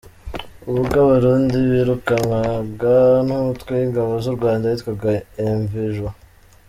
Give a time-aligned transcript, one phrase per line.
[0.71, 5.09] Ubwo Abarundi birukanwaga n’umutwe w’ingabo z’u Rwanda witwaga
[5.43, 6.09] Imvejuru.